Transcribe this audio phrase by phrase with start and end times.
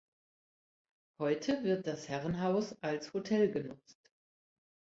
[1.19, 3.99] Heute wird das Herrenhaus als Hotel genutzt.